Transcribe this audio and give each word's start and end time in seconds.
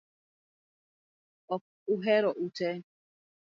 Ok 1.55 1.63
uhera 1.93 2.29
ute 2.45 2.69